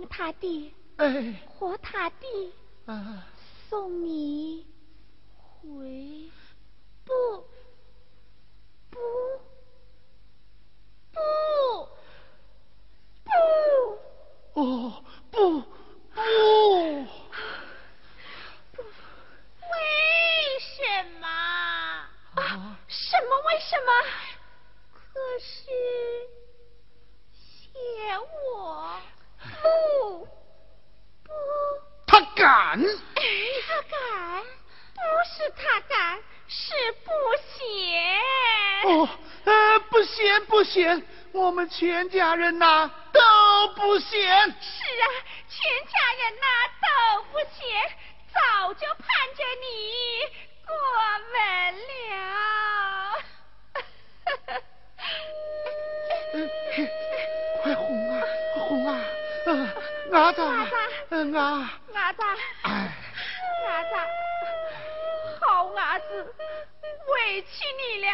[0.00, 0.72] 让他爹，
[1.46, 2.28] 和他爹
[3.68, 4.66] 送你
[5.60, 6.30] 回，
[7.04, 7.44] 不，
[8.88, 8.98] 不，
[11.12, 11.20] 不，
[13.24, 13.30] 不，
[14.58, 15.64] 哦，不，不，
[18.72, 19.76] 不，为
[20.60, 20.80] 什
[21.20, 21.26] 么？
[22.36, 23.36] 啊，什么？
[23.46, 23.92] 为什么？
[24.94, 25.70] 可是
[27.34, 27.68] 写
[28.48, 28.98] 我。
[29.62, 30.28] 不，
[31.24, 31.30] 不，
[32.06, 32.80] 他敢！
[32.80, 34.42] 他敢，
[34.94, 37.10] 不是他敢，是不
[37.46, 37.60] 嫌。
[38.84, 39.08] 哦，
[39.44, 43.20] 呃，不嫌不嫌，我们全家人呐都
[43.76, 44.10] 不嫌。
[44.10, 45.06] 是啊，
[45.48, 45.92] 全家
[46.22, 46.46] 人呐
[46.82, 47.58] 都不嫌，
[48.32, 49.06] 早就盼
[49.36, 49.66] 着你
[50.66, 50.72] 过
[51.32, 51.36] 门
[51.88, 51.90] 了。
[57.62, 58.22] 快哄啊，
[58.54, 58.90] 哄啊！
[60.10, 60.40] 伢子，
[61.10, 62.22] 嗯啊，伢子，
[62.62, 63.88] 伢子，
[65.40, 66.34] 好伢子，
[67.08, 68.08] 委屈你了。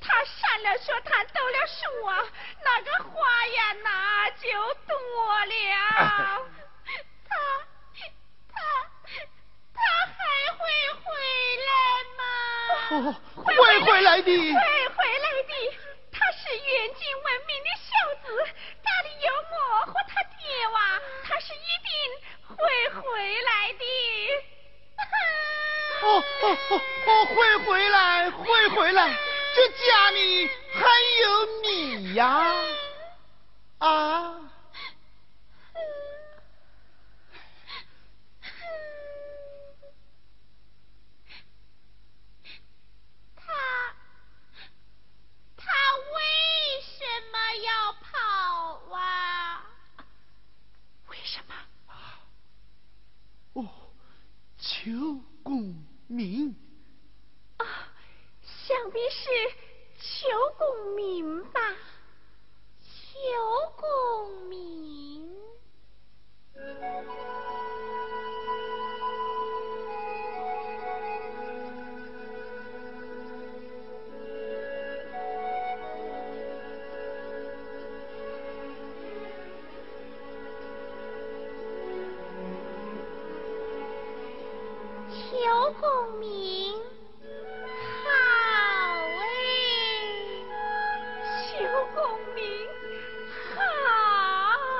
[0.00, 2.24] 他上了说他走了书啊，
[2.64, 4.48] 那个花呀那就
[4.86, 4.94] 多
[5.46, 5.54] 了。
[7.28, 7.32] 他
[8.48, 8.54] 他
[9.74, 10.20] 他还
[10.58, 10.60] 会
[11.02, 11.04] 回
[11.66, 11.70] 来
[12.18, 12.20] 吗？
[13.34, 13.50] 会
[13.80, 14.30] 回来的。
[14.30, 14.58] 会
[14.88, 15.52] 回来的。
[16.12, 17.90] 他是远近闻名的孝
[18.22, 18.26] 子。
[19.22, 21.92] 有我和他爹哇，他是一定
[22.56, 22.58] 会
[23.00, 23.02] 回
[23.42, 23.84] 来的。
[26.04, 26.06] 哦
[26.42, 29.16] 哦哦哦，会回来，会回来，
[29.54, 30.80] 这家里还
[31.22, 32.54] 有你呀，
[33.78, 34.51] 啊。
[54.84, 54.90] 求
[55.44, 55.76] 功
[56.08, 56.56] 名
[57.58, 57.64] 啊，
[58.42, 59.30] 想必是
[60.00, 61.60] 求功名吧？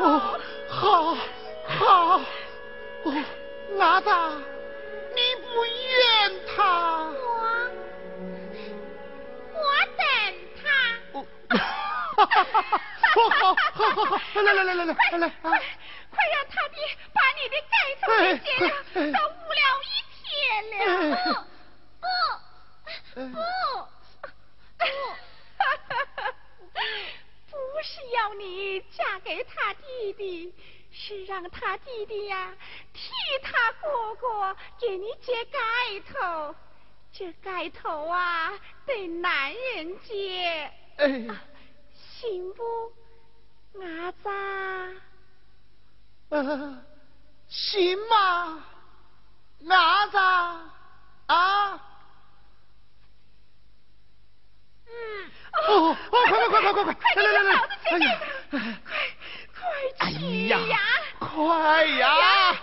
[0.00, 0.38] 哦，
[0.68, 1.14] 好，
[1.66, 2.20] 好
[3.04, 3.06] 哦，
[3.76, 4.32] 哪吒，
[5.14, 6.00] 你不怨
[6.56, 6.58] 他？
[7.10, 7.16] 我
[9.52, 9.58] 我
[9.96, 10.04] 等
[10.62, 10.64] 他。
[11.12, 11.16] 哦，
[11.48, 12.80] 哈哈哈哈！
[13.16, 14.86] 哦，好，好，好，好，来来来来来来
[15.18, 15.48] 来，快
[16.10, 16.78] 快让他爹
[17.12, 20.22] 把你的盖头给剪了，都误了一天。
[20.72, 20.82] 了，
[22.00, 22.06] 不
[23.14, 23.34] 不不，
[27.50, 27.52] 不
[27.84, 30.54] 是要你嫁给他弟弟，
[30.90, 32.56] 是让他弟弟呀
[32.94, 33.10] 替
[33.42, 35.60] 他哥哥给你接盖
[36.12, 36.54] 头，
[37.12, 40.72] 这盖头啊得男人接，
[41.92, 42.92] 行不，
[43.78, 44.30] 伢子？
[46.30, 46.82] 呃，
[47.48, 48.64] 行吗？
[49.60, 50.18] 伢子
[51.26, 51.74] 啊！
[54.83, 54.83] 嗯，
[55.68, 57.58] 哦哦，快快快快快快，来来来来，
[57.90, 58.18] 哎呀，
[58.50, 59.60] 快
[59.98, 60.78] 快去呀！
[61.18, 62.56] 快呀！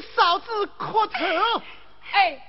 [0.00, 1.62] 嫂子磕头。
[2.12, 2.30] 哎。
[2.30, 2.47] 哎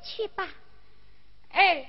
[0.00, 0.48] 去吧。
[1.50, 1.88] 哎，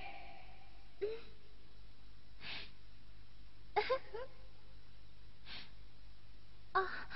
[6.72, 7.08] 啊，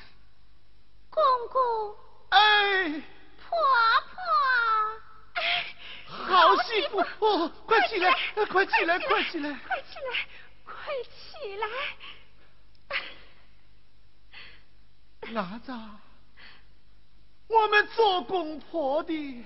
[1.10, 1.95] 公公，
[2.29, 3.57] 哎，婆
[4.12, 4.21] 婆，
[6.05, 8.12] 好媳妇，哦，快起来，
[8.50, 10.27] 快起来，快起来，快起来，
[10.65, 11.67] 快起来，
[15.31, 15.74] 拿着，
[17.48, 19.45] 我们做公婆的。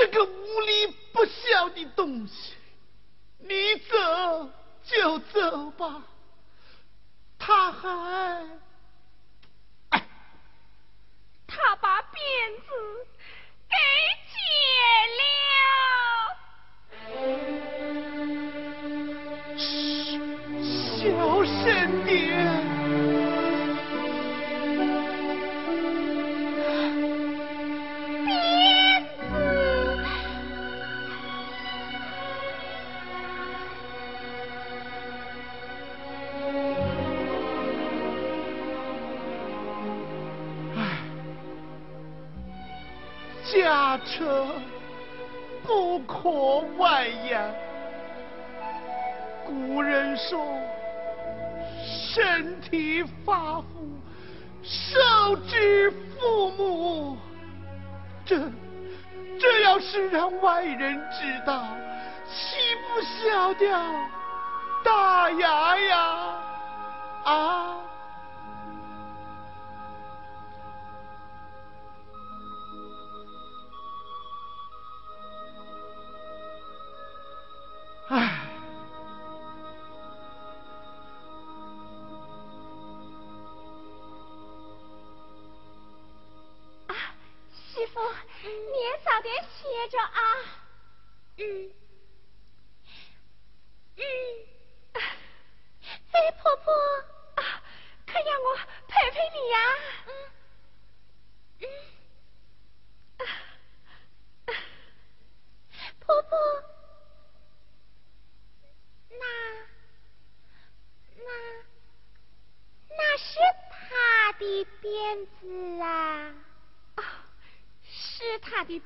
[0.11, 2.53] 个无理不孝的东西，
[3.39, 4.49] 你走
[4.83, 6.03] 就走吧，
[7.39, 8.49] 他还
[9.89, 10.07] 哎，
[11.47, 12.11] 他把辫
[12.59, 13.07] 子
[43.91, 44.47] 驾车
[45.63, 46.29] 不可
[46.77, 47.53] 外扬。
[49.45, 50.39] 古人说，
[51.83, 53.65] 身体发肤
[54.63, 57.17] 受之父母。
[58.25, 58.39] 这
[59.37, 61.65] 这要是让外人知道，
[62.29, 62.57] 岂
[62.87, 63.77] 不笑掉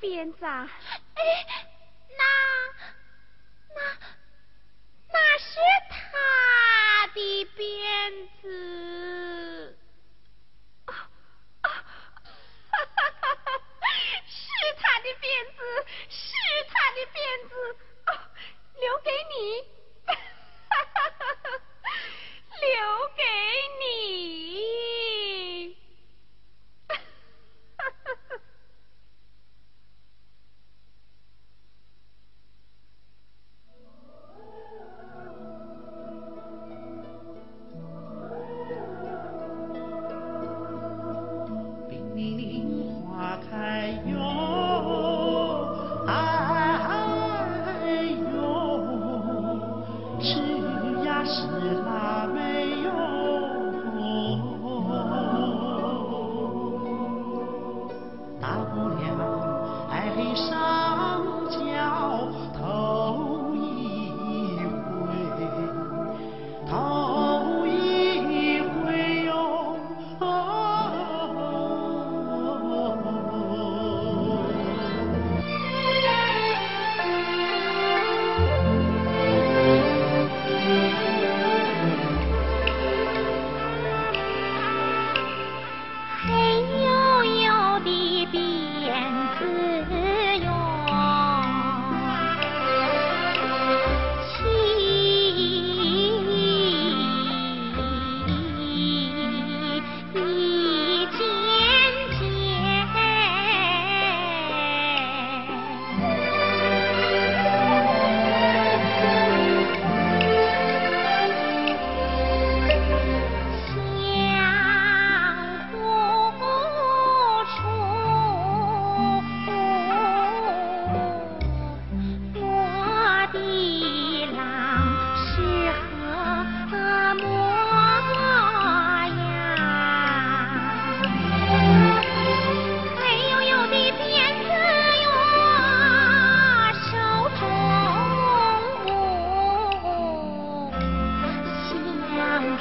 [0.02, 0.08] 是
[0.40, 0.72] 他的辫子。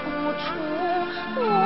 [0.05, 0.53] 不出
[1.37, 1.61] 我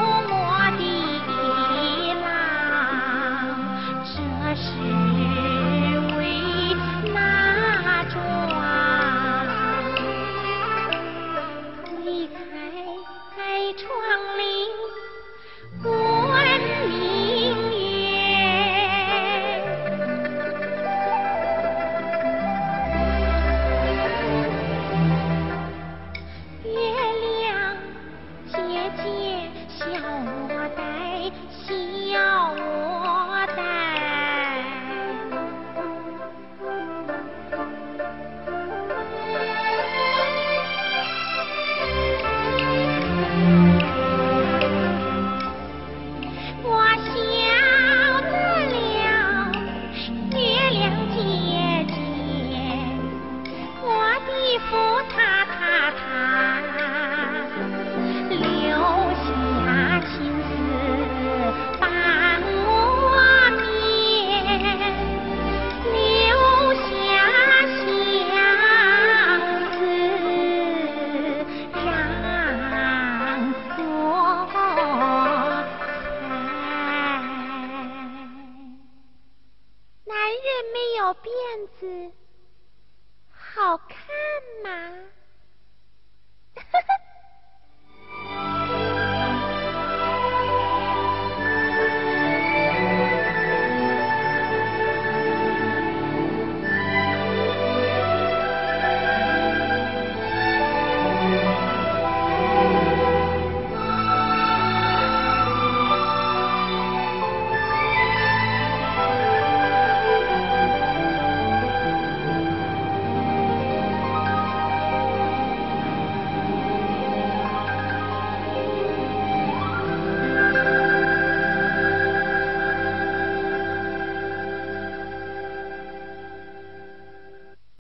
[30.77, 31.33] 在
[31.67, 32.88] 笑我。